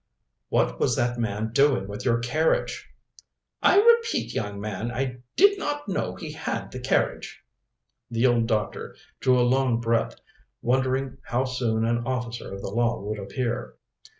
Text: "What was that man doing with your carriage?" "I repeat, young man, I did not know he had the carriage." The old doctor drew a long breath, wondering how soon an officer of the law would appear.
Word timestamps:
"What 0.49 0.79
was 0.79 0.95
that 0.95 1.19
man 1.19 1.51
doing 1.53 1.87
with 1.87 2.05
your 2.05 2.17
carriage?" 2.17 2.89
"I 3.61 3.79
repeat, 3.79 4.33
young 4.33 4.59
man, 4.59 4.89
I 4.91 5.17
did 5.35 5.59
not 5.59 5.87
know 5.87 6.15
he 6.15 6.31
had 6.31 6.71
the 6.71 6.79
carriage." 6.79 7.43
The 8.09 8.25
old 8.25 8.47
doctor 8.47 8.95
drew 9.19 9.39
a 9.39 9.45
long 9.47 9.79
breath, 9.79 10.15
wondering 10.63 11.19
how 11.25 11.45
soon 11.45 11.85
an 11.85 12.07
officer 12.07 12.51
of 12.51 12.63
the 12.63 12.71
law 12.71 12.99
would 12.99 13.19
appear. 13.19 13.75